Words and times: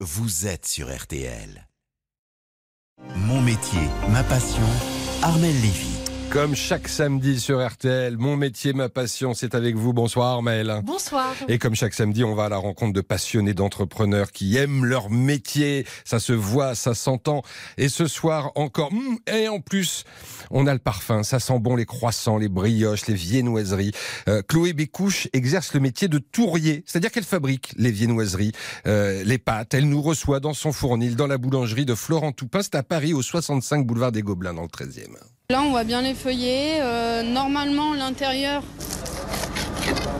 vous 0.00 0.46
êtes 0.46 0.66
sur 0.66 0.94
RTL. 0.94 1.66
Mon 3.16 3.40
métier, 3.40 3.80
ma 4.10 4.22
passion, 4.24 4.66
Armel 5.22 5.54
Lévy. 5.62 6.05
Comme 6.30 6.54
chaque 6.54 6.88
samedi 6.88 7.40
sur 7.40 7.66
RTL, 7.66 8.16
mon 8.18 8.36
métier, 8.36 8.72
ma 8.72 8.88
passion, 8.88 9.32
c'est 9.32 9.54
avec 9.54 9.76
vous. 9.76 9.92
Bonsoir 9.92 10.28
Armel. 10.32 10.82
Bonsoir. 10.84 11.34
Et 11.48 11.58
comme 11.58 11.74
chaque 11.74 11.94
samedi, 11.94 12.24
on 12.24 12.34
va 12.34 12.44
à 12.44 12.48
la 12.48 12.56
rencontre 12.58 12.92
de 12.92 13.00
passionnés 13.00 13.54
d'entrepreneurs 13.54 14.32
qui 14.32 14.56
aiment 14.56 14.84
leur 14.84 15.08
métier. 15.08 15.86
Ça 16.04 16.18
se 16.18 16.32
voit, 16.32 16.74
ça 16.74 16.94
s'entend. 16.94 17.42
Et 17.78 17.88
ce 17.88 18.06
soir 18.06 18.52
encore, 18.54 18.92
hum, 18.92 19.18
et 19.26 19.48
en 19.48 19.60
plus, 19.60 20.04
on 20.50 20.66
a 20.66 20.72
le 20.72 20.78
parfum. 20.78 21.22
Ça 21.22 21.38
sent 21.38 21.58
bon 21.58 21.76
les 21.76 21.86
croissants, 21.86 22.38
les 22.38 22.48
brioches, 22.48 23.06
les 23.06 23.14
viennoiseries. 23.14 23.92
Euh, 24.28 24.42
Chloé 24.42 24.72
Bécouche 24.72 25.28
exerce 25.32 25.72
le 25.74 25.80
métier 25.80 26.08
de 26.08 26.18
tourrier. 26.18 26.84
C'est-à-dire 26.86 27.12
qu'elle 27.12 27.24
fabrique 27.24 27.72
les 27.76 27.90
viennoiseries, 27.90 28.52
euh, 28.86 29.22
les 29.24 29.38
pâtes. 29.38 29.74
Elle 29.74 29.88
nous 29.88 30.02
reçoit 30.02 30.40
dans 30.40 30.54
son 30.54 30.72
fournil, 30.72 31.16
dans 31.16 31.28
la 31.28 31.38
boulangerie 31.38 31.86
de 31.86 31.94
Florent 31.94 32.32
Toupin. 32.32 32.62
C'est 32.62 32.74
à 32.74 32.82
Paris, 32.82 33.14
au 33.14 33.22
65 33.22 33.86
boulevard 33.86 34.12
des 34.12 34.22
Gobelins, 34.22 34.54
dans 34.54 34.62
le 34.62 34.68
13e. 34.68 35.16
Là, 35.48 35.62
on 35.62 35.70
voit 35.70 35.84
bien 35.84 36.02
les 36.02 36.14
feuillets. 36.14 36.78
Euh, 36.80 37.22
normalement, 37.22 37.94
l'intérieur. 37.94 38.64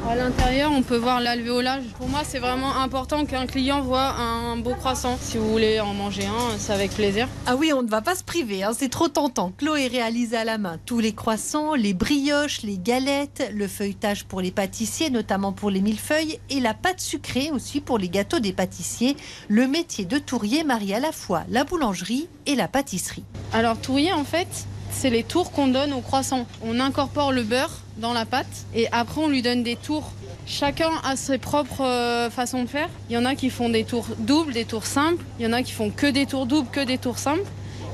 À 0.08 0.14
l'intérieur, 0.14 0.70
on 0.70 0.82
peut 0.82 0.96
voir 0.96 1.20
l'alvéolage. 1.20 1.82
Pour 1.98 2.08
moi, 2.08 2.20
c'est 2.22 2.38
vraiment 2.38 2.76
important 2.76 3.24
qu'un 3.26 3.46
client 3.46 3.80
voit 3.80 4.14
un 4.20 4.56
beau 4.56 4.74
croissant. 4.74 5.18
Si 5.20 5.36
vous 5.36 5.50
voulez 5.50 5.80
en 5.80 5.94
manger 5.94 6.26
un, 6.26 6.56
c'est 6.58 6.72
avec 6.72 6.92
plaisir. 6.92 7.26
Ah 7.44 7.56
oui, 7.56 7.72
on 7.72 7.82
ne 7.82 7.88
va 7.88 8.02
pas 8.02 8.14
se 8.14 8.22
priver, 8.22 8.62
hein, 8.62 8.70
c'est 8.72 8.88
trop 8.88 9.08
tentant. 9.08 9.50
Chloé 9.58 9.88
réalise 9.88 10.32
à 10.34 10.44
la 10.44 10.58
main 10.58 10.78
tous 10.86 11.00
les 11.00 11.12
croissants, 11.12 11.74
les 11.74 11.92
brioches, 11.92 12.62
les 12.62 12.78
galettes, 12.78 13.50
le 13.52 13.66
feuilletage 13.66 14.26
pour 14.26 14.40
les 14.40 14.52
pâtissiers, 14.52 15.10
notamment 15.10 15.50
pour 15.50 15.70
les 15.70 15.80
millefeuilles, 15.80 16.38
et 16.50 16.60
la 16.60 16.72
pâte 16.72 17.00
sucrée 17.00 17.50
aussi 17.50 17.80
pour 17.80 17.98
les 17.98 18.08
gâteaux 18.08 18.38
des 18.38 18.52
pâtissiers. 18.52 19.16
Le 19.48 19.66
métier 19.66 20.04
de 20.04 20.18
tourrier 20.18 20.62
marie 20.62 20.95
à 20.95 21.00
la 21.00 21.10
fois 21.10 21.42
la 21.48 21.64
boulangerie 21.64 22.28
et 22.46 22.54
la 22.54 22.68
pâtisserie. 22.68 23.24
Alors, 23.52 23.76
tourrier, 23.76 24.12
en 24.12 24.23
fait, 24.23 24.68
c'est 24.98 25.10
les 25.10 25.22
tours 25.22 25.52
qu'on 25.52 25.68
donne 25.68 25.92
au 25.92 26.00
croissant. 26.00 26.46
On 26.64 26.80
incorpore 26.80 27.30
le 27.30 27.42
beurre 27.42 27.82
dans 27.98 28.14
la 28.14 28.24
pâte 28.24 28.46
et 28.74 28.88
après 28.92 29.20
on 29.20 29.28
lui 29.28 29.42
donne 29.42 29.62
des 29.62 29.76
tours. 29.76 30.10
Chacun 30.46 30.90
a 31.04 31.16
ses 31.16 31.38
propres 31.38 31.84
euh, 31.84 32.30
façons 32.30 32.62
de 32.62 32.68
faire. 32.68 32.88
Il 33.10 33.14
y 33.14 33.18
en 33.18 33.24
a 33.24 33.34
qui 33.34 33.50
font 33.50 33.68
des 33.68 33.84
tours 33.84 34.06
doubles, 34.18 34.54
des 34.54 34.64
tours 34.64 34.86
simples. 34.86 35.22
Il 35.38 35.44
y 35.44 35.48
en 35.48 35.52
a 35.52 35.62
qui 35.62 35.72
font 35.72 35.90
que 35.90 36.06
des 36.06 36.24
tours 36.24 36.46
doubles, 36.46 36.68
que 36.70 36.80
des 36.80 36.98
tours 36.98 37.18
simples. 37.18 37.44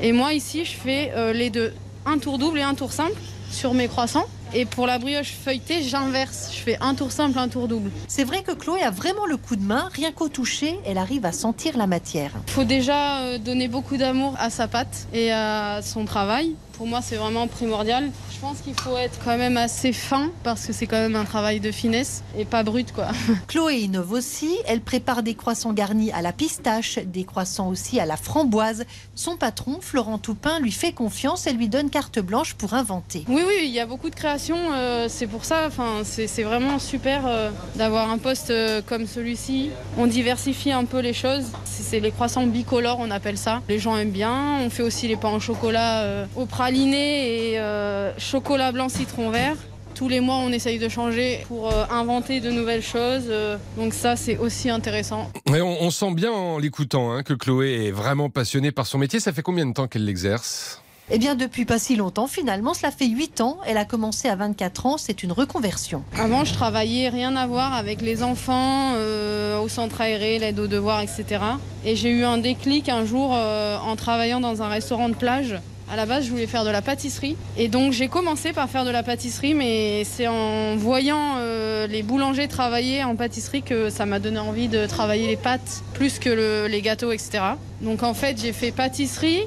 Et 0.01 0.13
moi 0.13 0.33
ici, 0.33 0.65
je 0.65 0.73
fais 0.73 1.13
euh, 1.17 1.33
les 1.33 1.51
deux, 1.51 1.73
un 2.07 2.19
tour 2.19 2.39
double 2.39 2.59
et 2.59 2.63
un 2.63 2.75
tour 2.75 2.93
simple 2.93 3.19
sur 3.51 3.75
mes 3.75 3.89
croissants. 3.89 4.27
Et 4.55 4.67
pour 4.67 4.87
la 4.87 4.99
brioche 4.99 5.33
feuilletée, 5.33 5.83
j'inverse. 5.83 6.51
Je 6.53 6.59
fais 6.59 6.77
un 6.83 6.95
tour 6.95 7.11
simple, 7.11 7.39
un 7.39 7.49
tour 7.49 7.69
double. 7.69 7.91
C'est 8.07 8.25
vrai 8.25 8.43
que 8.43 8.53
Chloé 8.53 8.83
a 8.83 8.91
vraiment 8.91 9.25
le 9.25 9.39
coup 9.39 9.57
de 9.57 9.63
main. 9.63 9.89
Rien 9.95 10.13
qu'au 10.13 10.29
toucher, 10.29 10.79
elle 10.85 10.99
arrive 10.99 11.25
à 11.25 11.33
sentir 11.33 11.79
la 11.79 11.87
matière. 11.87 12.33
Il 12.49 12.53
faut 12.53 12.65
déjà 12.65 13.21
euh, 13.21 13.39
donner 13.39 13.69
beaucoup 13.69 13.97
d'amour 13.97 14.35
à 14.39 14.51
sa 14.51 14.69
pâte 14.69 15.09
et 15.15 15.33
à 15.33 15.81
son 15.83 16.05
travail. 16.05 16.55
Pour 16.83 16.89
moi, 16.89 17.01
c'est 17.01 17.15
vraiment 17.15 17.47
primordial. 17.47 18.11
Je 18.35 18.41
pense 18.41 18.59
qu'il 18.59 18.75
faut 18.75 18.97
être 18.97 19.17
quand 19.25 19.39
même 19.39 19.57
assez 19.57 19.93
fin 19.93 20.33
parce 20.43 20.67
que 20.67 20.73
c'est 20.73 20.89
quand 20.89 20.97
même 20.97 21.15
un 21.15 21.25
travail 21.25 21.61
de 21.61 21.71
finesse 21.71 22.25
et 22.37 22.45
pas 22.45 22.65
brut 22.65 22.91
quoi. 22.91 23.07
Chloé 23.47 23.83
innove 23.83 24.11
aussi. 24.11 24.51
Elle 24.67 24.81
prépare 24.81 25.23
des 25.23 25.37
croissants 25.37 25.73
garnis 25.73 26.11
à 26.11 26.23
la 26.23 26.33
pistache, 26.33 26.99
des 26.99 27.23
croissants 27.23 27.69
aussi 27.69 28.01
à 28.01 28.05
la 28.05 28.17
framboise. 28.17 28.85
Son 29.15 29.37
patron, 29.37 29.79
Florent 29.81 30.19
Toupin, 30.19 30.59
lui 30.59 30.73
fait 30.73 30.91
confiance 30.91 31.47
et 31.47 31.53
lui 31.53 31.69
donne 31.69 31.89
carte 31.89 32.19
blanche 32.19 32.55
pour 32.55 32.75
inventer. 32.75 33.25
Oui, 33.29 33.43
oui, 33.47 33.61
il 33.63 33.71
y 33.71 33.79
a 33.79 33.87
beaucoup 33.87 34.11
de 34.11 34.17
créations. 34.17 34.73
euh, 34.73 35.07
c'est 35.09 35.29
pour 35.29 35.45
ça, 35.45 35.69
enfin, 35.69 36.03
c'est 36.03 36.43
vraiment 36.43 36.81
super 36.81 37.29
euh, 37.29 37.51
d'avoir 37.77 38.11
un 38.11 38.19
poste 38.19 38.51
euh, 38.51 38.83
comme 38.85 39.07
celui-ci. 39.07 39.71
On 39.99 40.09
diversifie 40.09 40.73
un 40.73 40.85
peu 40.85 40.99
les 40.99 41.15
choses. 41.15 41.45
C'est 41.65 42.01
les 42.01 42.11
croissants 42.11 42.45
bicolores, 42.45 42.99
on 42.99 43.13
appelle 43.13 43.39
ça. 43.39 43.63
Les 43.69 43.79
gens 43.79 43.97
aiment 43.97 44.11
bien. 44.11 44.59
On 44.65 44.69
fait 44.71 44.83
aussi 44.83 45.07
les 45.07 45.17
pains 45.17 45.31
au 45.31 45.41
chocolat 45.41 46.27
au 46.35 46.47
praliné 46.47 46.72
et 46.77 47.59
euh, 47.59 48.13
chocolat 48.19 48.73
blanc 48.73 48.89
citron 48.89 49.31
vert. 49.31 49.57
Tous 49.95 50.09
les 50.09 50.21
mois, 50.21 50.37
on 50.37 50.51
essaye 50.51 50.79
de 50.79 50.89
changer 50.89 51.45
pour 51.49 51.71
euh, 51.71 51.85
inventer 51.91 52.41
de 52.41 52.51
nouvelles 52.51 52.83
choses. 52.83 53.25
euh, 53.29 53.59
donc 53.77 53.93
ça, 53.93 54.17
c'est 54.17 54.39
aussi 54.39 54.71
intéressant. 54.71 55.31
Et 55.55 55.61
on, 55.61 55.83
on 55.83 55.91
sent 55.91 56.15
bien 56.15 56.33
en 56.33 56.59
l'écoutant 56.59 57.13
hein, 57.13 57.23
que 57.23 57.35
Chloé 57.35 57.87
est 57.89 57.91
vraiment 57.91 58.31
passionnée 58.31 58.73
par 58.73 58.87
son 58.87 58.99
métier. 58.99 59.21
Ça 59.21 59.33
fait 59.33 59.43
combien 59.43 59.67
de 59.67 59.73
temps 59.75 59.87
qu'elle 59.87 60.07
l'exerce? 60.07 60.81
Eh 61.11 61.19
bien, 61.19 61.35
depuis 61.35 61.67
pas 61.67 61.79
si 61.79 61.95
longtemps, 61.97 62.27
finalement, 62.27 62.73
cela 62.73 62.91
fait 62.91 63.07
8 63.07 63.43
ans. 63.43 63.59
Elle 63.67 63.77
a 63.77 63.85
commencé 63.85 64.29
à 64.29 64.37
24 64.37 64.87
ans. 64.87 64.97
C'est 64.97 65.23
une 65.23 65.33
reconversion. 65.33 66.03
Avant, 66.19 66.45
je 66.47 66.55
travaillais 66.55 67.11
rien 67.11 67.37
à 67.37 67.47
voir 67.47 67.75
avec 67.75 68.01
les 68.01 68.23
enfants, 68.23 68.93
euh, 68.95 69.59
au 69.61 69.69
centre 69.69 70.01
aéré, 70.01 70.39
l'aide 70.39 70.59
aux 70.59 70.69
devoirs, 70.69 71.03
etc. 71.03 71.43
Et 71.85 71.97
j'ai 71.97 72.11
eu 72.11 72.25
un 72.25 72.39
déclic 72.39 72.89
un 72.89 73.05
jour 73.05 73.33
euh, 73.35 73.77
en 73.79 73.95
travaillant 73.97 74.41
dans 74.41 74.63
un 74.63 74.69
restaurant 74.69 75.11
de 75.11 75.15
plage. 75.15 75.57
À 75.93 75.97
la 75.97 76.07
base, 76.07 76.25
je 76.25 76.31
voulais 76.31 76.47
faire 76.47 76.65
de 76.65 76.71
la 76.71 76.81
pâtisserie. 76.81 77.37
Et 77.59 77.69
donc, 77.69 77.93
j'ai 77.93 78.09
commencé 78.09 78.55
par 78.55 78.71
faire 78.71 78.87
de 78.87 78.91
la 78.91 79.03
pâtisserie, 79.03 79.53
mais 79.53 80.05
c'est 80.05 80.27
en 80.27 80.75
voyant 80.77 81.35
euh, 81.37 81.87
les 81.87 82.03
boulangers 82.03 82.49
travailler 82.49 83.05
en 83.05 83.15
pâtisserie 83.15 83.61
que 83.63 83.91
ça 83.91 84.07
m'a 84.07 84.19
donné 84.19 84.39
envie 84.39 84.69
de 84.69 84.87
travailler 84.87 85.27
les 85.27 85.37
pâtes 85.37 85.83
plus 85.93 86.19
que 86.19 86.31
le- 86.31 86.67
les 86.67 86.81
gâteaux, 86.81 87.13
etc. 87.13 87.41
Donc, 87.83 88.03
en 88.05 88.15
fait, 88.15 88.41
j'ai 88.41 88.55
fait 88.55 88.71
pâtisserie, 88.73 89.43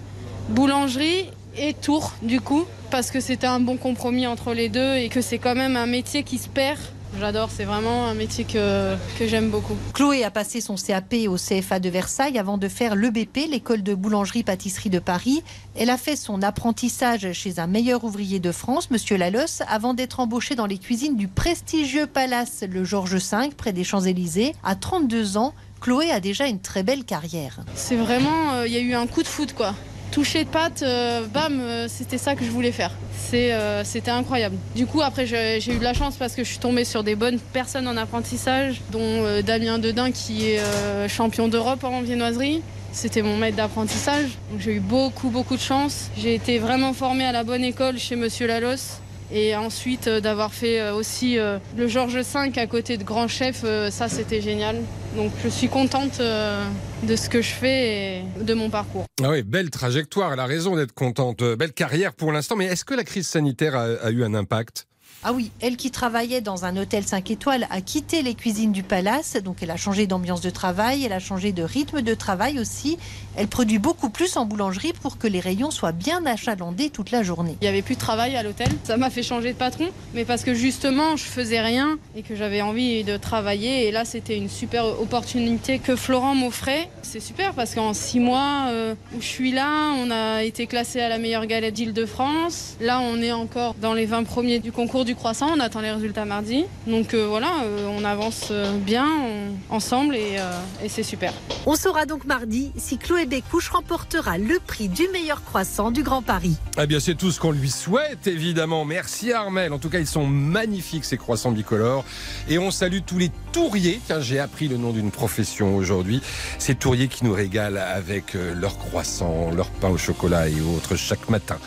boulangerie 0.50 1.26
et 1.58 1.74
tour, 1.74 2.14
du 2.22 2.40
coup, 2.42 2.66
parce 2.92 3.10
que 3.10 3.20
c'était 3.22 3.48
un 3.48 3.60
bon 3.60 3.78
compromis 3.78 4.28
entre 4.28 4.54
les 4.54 4.70
deux 4.70 4.98
et 4.98 5.10
que 5.10 5.22
c'est 5.22 5.40
quand 5.40 5.56
même 5.56 5.76
un 5.76 5.88
métier 5.88 6.22
qui 6.22 6.38
se 6.38 6.48
perd. 6.48 6.78
J'adore, 7.20 7.50
c'est 7.50 7.64
vraiment 7.64 8.08
un 8.08 8.14
métier 8.14 8.44
que, 8.44 8.96
que 9.18 9.28
j'aime 9.28 9.50
beaucoup. 9.50 9.76
Chloé 9.94 10.24
a 10.24 10.32
passé 10.32 10.60
son 10.60 10.76
CAP 10.76 11.16
au 11.30 11.38
CFA 11.38 11.80
de 11.80 11.90
Versailles 11.90 12.38
avant 12.38 12.58
de 12.58 12.68
faire 12.68 12.96
l'EBP, 12.96 13.48
l'école 13.50 13.84
de 13.84 13.96
boulangerie-pâtisserie 13.96 14.90
de 14.90 15.00
Paris. 15.00 15.42
Elle 15.76 15.90
a 15.90 15.98
fait 15.98 16.18
son 16.18 16.42
apprentissage 16.42 17.32
chez 17.32 17.60
un 17.60 17.68
meilleur 17.68 18.04
ouvrier 18.04 18.40
de 18.40 18.52
France, 18.52 18.92
Monsieur 18.92 19.16
Lalosse, 19.18 19.62
avant 19.70 19.94
d'être 19.94 20.20
embauchée 20.20 20.56
dans 20.56 20.66
les 20.66 20.78
cuisines 20.78 21.16
du 21.16 21.28
prestigieux 21.28 22.06
palace 22.06 22.64
le 22.70 22.84
Georges 22.84 23.16
V, 23.16 23.50
près 23.56 23.72
des 23.72 23.84
Champs-Élysées. 23.84 24.54
À 24.64 24.76
32 24.76 25.38
ans, 25.38 25.54
Chloé 25.80 26.12
a 26.12 26.20
déjà 26.20 26.48
une 26.48 26.60
très 26.60 26.84
belle 26.84 27.06
carrière. 27.06 27.60
C'est 27.76 27.96
vraiment, 27.96 28.54
euh, 28.54 28.68
il 28.68 28.74
y 28.74 28.78
a 28.78 28.82
eu 28.82 28.94
un 28.94 29.08
coup 29.08 29.24
de 29.24 29.28
foot 29.28 29.54
quoi. 29.54 29.74
Toucher 30.12 30.46
de 30.46 30.50
pâte, 30.50 30.82
euh, 30.82 31.26
bam, 31.28 31.60
euh, 31.60 31.88
c'était 31.90 32.18
ça 32.18 32.36
que 32.36 32.46
je 32.46 32.50
voulais 32.50 32.72
faire. 32.72 32.92
Euh, 33.34 33.82
c'était 33.84 34.12
incroyable. 34.12 34.56
Du 34.76 34.86
coup, 34.86 35.02
après, 35.02 35.26
j'ai 35.26 35.74
eu 35.74 35.78
de 35.78 35.84
la 35.84 35.94
chance 35.94 36.16
parce 36.16 36.36
que 36.36 36.44
je 36.44 36.50
suis 36.50 36.60
tombée 36.60 36.86
sur 36.86 37.04
des 37.04 37.16
bonnes 37.16 37.40
personnes 37.40 37.88
en 37.88 37.98
apprentissage, 37.98 38.82
dont 38.92 39.42
Damien 39.46 39.78
Dedin 39.78 40.12
qui 40.12 40.46
est 40.46 40.62
champion 41.10 41.50
d'Europe 41.50 41.84
en 41.84 42.02
viennoiserie. 42.02 42.62
C'était 42.94 43.22
mon 43.22 43.36
maître 43.36 43.58
d'apprentissage. 43.58 44.30
J'ai 44.58 44.76
eu 44.76 44.80
beaucoup, 44.80 45.30
beaucoup 45.30 45.58
de 45.58 45.62
chance. 45.62 46.10
J'ai 46.18 46.34
été 46.34 46.60
vraiment 46.60 46.94
formée 46.94 47.26
à 47.26 47.34
la 47.34 47.44
bonne 47.44 47.66
école 47.66 47.98
chez 48.00 48.16
Monsieur 48.16 48.48
Lalos. 48.48 49.02
Et 49.32 49.56
ensuite, 49.56 50.08
euh, 50.08 50.22
d'avoir 50.22 50.54
fait 50.54 50.80
euh, 50.80 50.94
aussi 50.94 51.40
euh, 51.40 51.58
le 51.78 51.88
Georges 51.88 52.16
V 52.16 52.52
à 52.58 52.68
côté 52.68 52.98
de 52.98 53.04
Grand 53.04 53.28
Chef, 53.28 53.66
ça 53.90 54.08
c'était 54.08 54.42
génial. 54.42 54.82
Donc 55.16 55.32
je 55.44 55.50
suis 55.50 55.70
contente 55.70 56.20
de 56.20 57.16
ce 57.16 57.30
que 57.30 57.42
je 57.42 57.52
fais 57.52 58.20
et 58.20 58.44
de 58.44 58.54
mon 58.54 58.70
parcours. 58.70 59.06
Ah 59.24 59.30
oui, 59.30 59.44
belle 59.44 59.70
trajectoire. 59.70 60.34
Elle 60.34 60.40
a 60.40 60.46
raison 60.46 60.76
d'être 60.76 60.94
contente. 60.94 61.44
Belle 61.44 61.74
carrière 61.74 62.14
pour 62.14 62.32
l'instant. 62.32 62.56
Mais 62.56 62.66
est-ce 62.66 62.84
que 62.84 62.94
la 62.94 63.04
crise 63.04 63.28
sanitaire 63.28 63.76
a, 63.76 63.84
a 63.84 64.12
eu 64.12 64.24
un 64.24 64.34
impact? 64.34 64.88
Ah 65.24 65.34
oui, 65.34 65.52
elle 65.60 65.76
qui 65.76 65.90
travaillait 65.90 66.42
dans 66.42 66.66
un 66.66 66.78
hôtel 66.78 67.04
5 67.04 67.32
étoiles 67.32 67.68
a 67.72 67.82
quitté 67.82 68.22
les 68.22 68.36
cuisines 68.36 68.72
du 68.72 68.84
palace, 68.84 69.38
donc 69.44 69.58
elle 69.62 69.72
a 69.72 69.78
changé 69.78 70.06
d'ambiance 70.06 70.42
de 70.42 70.52
travail, 70.52 71.04
elle 71.04 71.14
a 71.14 71.20
changé 71.20 71.52
de 71.52 71.64
rythme 71.64 72.02
de 72.02 72.14
travail 72.14 72.60
aussi. 72.60 72.98
Elle 73.36 73.48
produit 73.48 73.80
beaucoup 73.80 74.10
plus 74.10 74.38
en 74.38 74.46
boulangerie 74.46 74.94
pour 75.02 75.18
que 75.18 75.28
les 75.28 75.40
rayons 75.40 75.72
soient 75.72 75.92
bien 75.92 76.26
achalandés 76.26 76.90
toute 76.90 77.12
la 77.12 77.24
journée. 77.24 77.58
Il 77.62 77.64
n'y 77.64 77.70
avait 77.70 77.82
plus 77.82 77.96
de 77.96 78.00
travail 78.00 78.36
à 78.36 78.44
l'hôtel. 78.44 78.68
Ça 78.84 78.98
m'a 78.98 79.10
fait 79.10 79.24
changer 79.24 79.54
de 79.54 79.58
patron, 79.58 79.88
mais 80.14 80.26
parce 80.26 80.44
que 80.44 80.54
justement, 80.54 81.16
je 81.16 81.24
faisais 81.24 81.60
rien 81.60 81.98
et 82.16 82.22
que 82.22 82.36
j'avais 82.36 82.62
envie 82.62 83.04
de 83.04 83.18
travailler. 83.18 83.88
Et 83.88 83.92
là, 83.92 84.06
c'était 84.06 84.38
une 84.38 84.50
super 84.50 84.86
opportunité 85.02 85.80
que 85.80 85.96
Florent 85.96 86.36
m'offrait. 86.36 86.90
C'est 87.02 87.20
super 87.20 87.54
parce 87.54 87.74
qu'en 87.74 87.94
six 87.94 88.20
mois 88.20 88.68
euh, 88.70 88.96
où 89.16 89.22
je 89.22 89.28
suis 89.28 89.52
là, 89.52 89.92
on 89.98 90.12
a 90.12 90.44
été 90.44 90.68
classé 90.68 91.00
à 91.02 91.10
la 91.10 91.18
meilleure 91.18 91.46
galette 91.46 91.74
d'Île-de-France. 91.74 92.76
Là, 92.80 93.00
on 93.00 93.22
est 93.22 93.32
encore 93.32 93.76
dans 93.82 93.94
les 93.94 94.06
20 94.06 94.24
premiers 94.24 94.60
du 94.60 94.72
concours 94.72 95.05
du 95.06 95.16
croissant. 95.16 95.48
On 95.56 95.60
attend 95.62 95.80
les 95.82 95.92
résultats 95.92 96.26
mardi. 96.26 96.66
Donc 96.88 97.14
euh, 97.14 97.28
voilà, 97.28 97.64
euh, 97.64 97.88
on 97.88 98.04
avance 98.04 98.50
euh, 98.52 98.78
bien 98.78 99.08
on- 99.08 99.74
ensemble 99.76 100.16
et, 100.16 100.36
euh, 100.38 100.52
et 100.84 100.90
c'est 100.90 101.04
super. 101.04 101.32
On 101.66 101.76
saura 101.76 102.06
donc 102.06 102.26
mardi 102.26 102.72
si 102.76 102.98
Chloé 102.98 103.26
Bécouche 103.26 103.70
remportera 103.70 104.38
le 104.38 104.60
prix 104.60 104.90
du 104.90 105.08
meilleur 105.14 105.44
croissant 105.44 105.92
du 105.92 106.04
Grand 106.04 106.22
Paris. 106.22 106.58
Eh 106.82 106.86
bien, 106.88 107.00
c'est 107.00 107.16
tout 107.16 107.32
ce 107.32 107.40
qu'on 107.40 107.52
lui 107.52 107.70
souhaite, 107.70 108.28
évidemment. 108.28 108.84
Merci 108.84 109.32
Armel. 109.32 109.72
En 109.72 109.80
tout 109.80 109.90
cas, 109.90 110.00
ils 110.00 110.08
sont 110.08 110.26
magnifiques, 110.28 111.06
ces 111.06 111.18
croissants 111.18 111.52
bicolores. 111.52 112.04
Et 112.50 112.58
on 112.58 112.72
salue 112.72 113.00
tous 113.06 113.18
les 113.18 113.32
touriers, 113.54 114.02
car 114.08 114.22
j'ai 114.22 114.40
appris 114.40 114.68
le 114.68 114.78
nom 114.78 114.92
d'une 114.92 115.12
profession 115.12 115.76
aujourd'hui. 115.76 116.22
Ces 116.60 116.76
touriers 116.76 117.08
qui 117.08 117.24
nous 117.24 117.34
régalent 117.34 117.78
avec 117.80 118.34
leurs 118.34 118.78
croissants, 118.78 119.52
leur 119.52 119.70
pain 119.70 119.90
au 119.90 119.98
chocolat 119.98 120.50
et 120.50 120.60
autres 120.62 120.96
chaque 120.96 121.30
matin. 121.30 121.58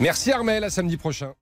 Merci 0.00 0.32
Armel, 0.32 0.64
à 0.64 0.70
samedi 0.70 0.96
prochain. 0.96 1.32